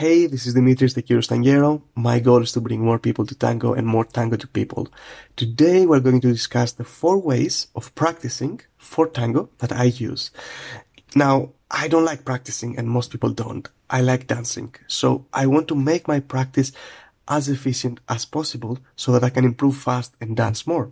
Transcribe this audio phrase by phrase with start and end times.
[0.00, 1.82] Hey, this is Dimitris the Tanguero.
[1.94, 4.88] My goal is to bring more people to tango and more tango to people.
[5.36, 10.30] Today we're going to discuss the four ways of practicing for tango that I use.
[11.14, 13.68] Now, I don't like practicing and most people don't.
[13.90, 14.74] I like dancing.
[14.86, 16.72] So I want to make my practice
[17.28, 20.90] as efficient as possible so that I can improve fast and dance more.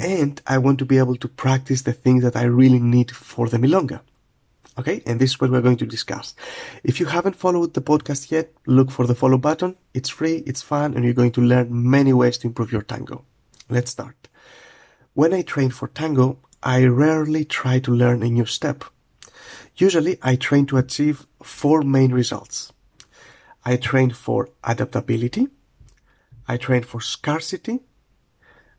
[0.00, 3.50] And I want to be able to practice the things that I really need for
[3.50, 4.00] the milonga.
[4.78, 6.34] Okay, and this is what we're going to discuss.
[6.82, 9.76] If you haven't followed the podcast yet, look for the follow button.
[9.92, 13.24] It's free, it's fun, and you're going to learn many ways to improve your tango.
[13.68, 14.28] Let's start.
[15.12, 18.84] When I train for tango, I rarely try to learn a new step.
[19.76, 22.72] Usually, I train to achieve four main results.
[23.64, 25.48] I train for adaptability,
[26.48, 27.80] I train for scarcity,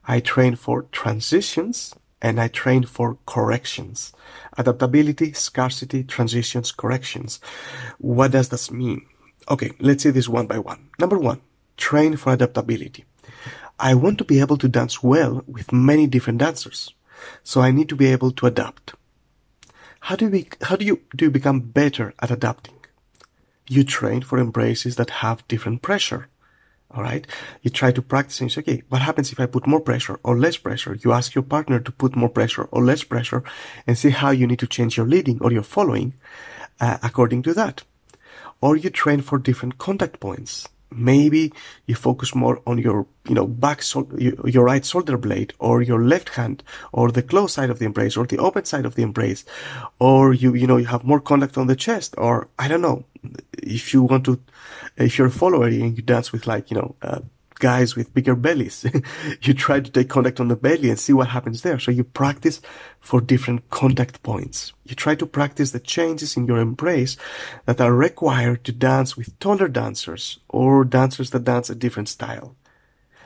[0.05, 4.13] I train for transitions, and I train for corrections.
[4.57, 7.41] Adaptability, scarcity, transitions, corrections.
[7.99, 9.05] What does this mean?
[9.51, 10.89] Okay, let's see this one by one.
[10.97, 11.41] Number one,
[11.75, 13.03] train for adaptability.
[13.77, 16.93] I want to be able to dance well with many different dancers.
[17.43, 18.93] So I need to be able to adapt.
[19.99, 22.75] How do be, how do you, do you become better at adapting?
[23.67, 26.27] You train for embraces that have different pressure.
[26.93, 27.25] All right.
[27.63, 30.19] You try to practice and you say, okay, what happens if I put more pressure
[30.23, 30.95] or less pressure?
[31.03, 33.43] You ask your partner to put more pressure or less pressure
[33.87, 36.13] and see how you need to change your leading or your following
[36.79, 37.83] uh, according to that.
[38.61, 40.69] Or you train for different contact points.
[40.95, 41.51] Maybe
[41.85, 46.03] you focus more on your, you know, back, so- your right shoulder blade or your
[46.03, 49.03] left hand or the close side of the embrace or the open side of the
[49.03, 49.45] embrace.
[49.99, 53.05] Or you, you know, you have more contact on the chest or I don't know.
[53.53, 54.39] If you want to,
[54.97, 57.19] if you're a follower and you dance with like, you know, uh,
[57.63, 58.85] guys with bigger bellies.
[59.41, 61.79] you try to take contact on the belly and see what happens there.
[61.79, 62.59] So you practice
[62.99, 64.73] for different contact points.
[64.83, 67.15] You try to practice the changes in your embrace
[67.65, 72.57] that are required to dance with taller dancers or dancers that dance a different style.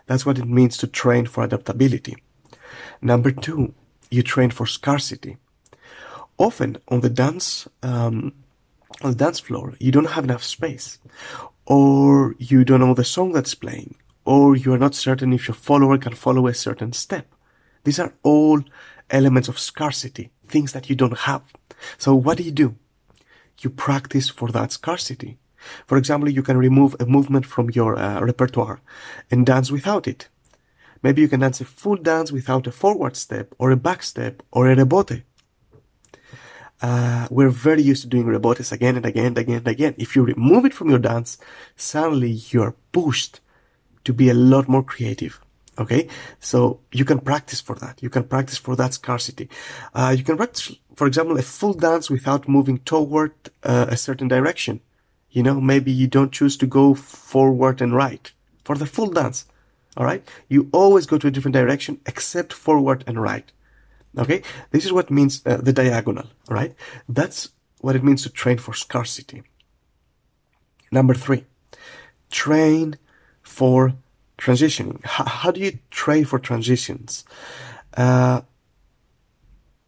[0.05, 2.15] That's what it means to train for adaptability.
[3.01, 3.73] Number two,
[4.11, 5.37] you train for scarcity.
[6.37, 8.33] Often on the dance, um,
[9.01, 10.99] on the dance floor, you don't have enough space,
[11.65, 13.95] or you don't know the song that's playing,
[14.27, 17.33] or you are not certain if your follower can follow a certain step.
[17.85, 18.61] These are all
[19.09, 21.43] elements of scarcity, things that you don't have.
[21.97, 22.75] So what do you do?
[23.61, 25.37] You practice for that scarcity.
[25.85, 28.81] For example, you can remove a movement from your uh, repertoire
[29.31, 30.27] and dance without it.
[31.01, 34.43] Maybe you can dance a full dance without a forward step or a back step
[34.51, 35.23] or a rebote.
[36.81, 39.95] Uh, we're very used to doing rebotes again and again and again and again.
[39.97, 41.37] If you remove it from your dance,
[41.77, 43.39] suddenly you're pushed
[44.07, 45.37] to be a lot more creative.
[45.77, 46.07] Okay.
[46.39, 48.01] So you can practice for that.
[48.01, 49.49] You can practice for that scarcity.
[49.93, 54.29] Uh, you can practice, for example, a full dance without moving toward uh, a certain
[54.29, 54.79] direction.
[55.29, 58.31] You know, maybe you don't choose to go forward and right
[58.63, 59.45] for the full dance.
[59.97, 60.23] All right.
[60.47, 63.51] You always go to a different direction except forward and right.
[64.17, 64.41] Okay.
[64.71, 66.27] This is what means uh, the diagonal.
[66.49, 66.73] Right.
[67.09, 67.49] That's
[67.81, 69.43] what it means to train for scarcity.
[70.91, 71.43] Number three,
[72.31, 72.95] train
[73.47, 73.93] for
[74.37, 75.03] transitioning.
[75.05, 77.23] How, how do you train for transitions?
[77.95, 78.41] Uh,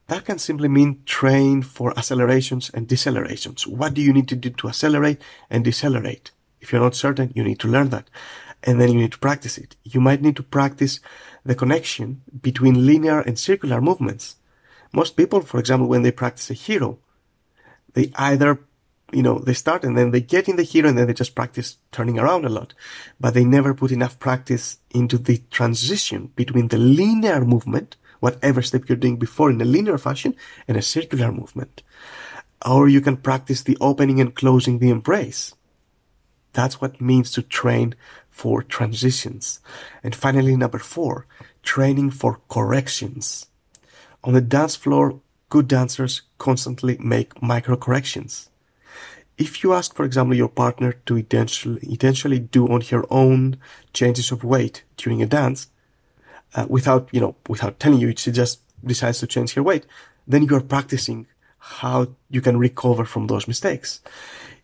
[0.08, 3.68] that can simply mean train for accelerations and decelerations.
[3.68, 5.22] What do you need to do to accelerate
[5.52, 6.31] and decelerate?
[6.62, 8.09] If you're not certain, you need to learn that.
[8.64, 9.76] And then you need to practice it.
[9.84, 11.00] You might need to practice
[11.46, 14.38] the connection between linear and circular movements.
[14.91, 16.97] Most people, for example, when they practice a giro,
[17.94, 18.59] they either
[19.12, 21.36] you know, they start and then they get in the giro and then they just
[21.36, 22.74] practice turning around a lot.
[23.20, 28.88] But they never put enough practice into the transition between the linear movement, whatever step
[28.88, 30.36] you're doing before in a linear fashion,
[30.68, 31.84] and a circular movement.
[32.66, 35.56] Or you can practice the opening and closing the embrace.
[36.53, 37.96] That's what means to train
[38.30, 39.59] for transitions.
[40.03, 41.26] And finally, number four,
[41.64, 43.47] training for corrections.
[44.24, 48.50] On the dance floor, good dancers constantly make micro corrections
[49.40, 53.58] if you ask, for example, your partner to intentionally, do on her own
[53.94, 55.68] changes of weight during a dance,
[56.56, 59.86] uh, without, you know, without telling you, she just decides to change her weight,
[60.28, 61.26] then you are practicing
[61.58, 64.02] how you can recover from those mistakes.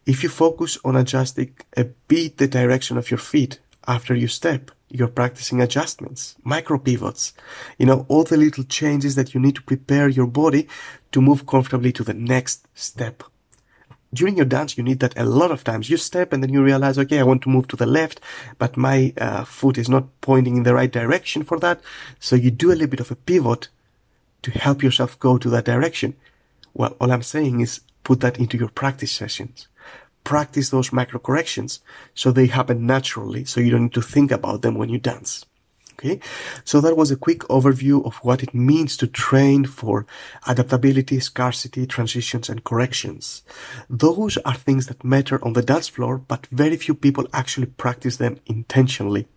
[0.05, 4.71] If you focus on adjusting a bit the direction of your feet after you step,
[4.89, 7.33] you're practicing adjustments, micro pivots,
[7.77, 10.67] you know, all the little changes that you need to prepare your body
[11.13, 13.23] to move comfortably to the next step
[14.15, 15.89] during your dance, you need that a lot of times.
[15.89, 18.19] You step and then you realize, okay, I want to move to the left,
[18.57, 21.81] but my uh, foot is not pointing in the right direction for that.
[22.19, 23.67] So you do a little bit of a pivot
[24.41, 26.15] to help yourself go to that direction.
[26.73, 29.67] Well, all I'm saying is put that into your practice sessions.
[30.25, 31.79] practice those micro corrections
[32.13, 35.45] so they happen naturally so you don't need to think about them when you dance.
[35.97, 36.19] Okay.
[36.65, 40.05] So that was a quick overview of what it means to train for
[40.45, 43.43] adaptability, scarcity, transitions, and corrections.
[43.89, 48.17] Those are things that matter on the dance floor, but very few people actually practice
[48.17, 49.27] them intentionally.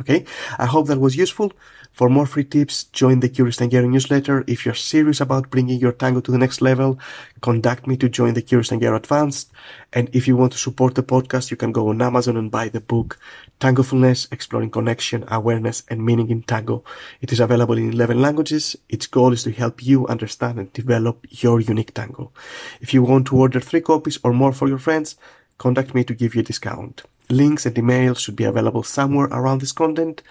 [0.00, 0.24] Okay.
[0.58, 1.52] I hope that was useful.
[1.92, 4.42] For more free tips, join the Curious Tanguero newsletter.
[4.48, 6.98] If you're serious about bringing your tango to the next level,
[7.40, 9.52] contact me to join the Curious Tanguero Advanced.
[9.92, 12.68] And if you want to support the podcast, you can go on Amazon and buy
[12.68, 13.20] the book
[13.60, 16.82] Tangofulness, Exploring Connection, Awareness, and Meaning in Tango.
[17.20, 18.74] It is available in 11 languages.
[18.88, 22.32] Its goal is to help you understand and develop your unique tango.
[22.80, 25.14] If you want to order three copies or more for your friends,
[25.58, 27.04] contact me to give you a discount.
[27.30, 30.22] Links and emails should be available somewhere around this content.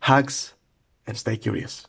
[0.00, 0.54] Hugs
[1.06, 1.86] and stay curious.